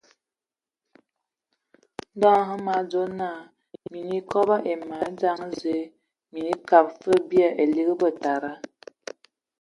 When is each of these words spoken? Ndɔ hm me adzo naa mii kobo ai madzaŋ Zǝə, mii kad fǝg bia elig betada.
Ndɔ 2.15 2.29
hm 2.47 2.59
me 2.65 2.71
adzo 2.79 3.01
naa 3.19 3.39
mii 3.91 4.21
kobo 4.31 4.55
ai 4.59 4.75
madzaŋ 4.89 5.39
Zǝə, 5.59 5.77
mii 6.31 6.53
kad 6.69 6.85
fǝg 7.01 7.19
bia 7.29 7.49
elig 7.63 7.89
betada. 8.01 8.51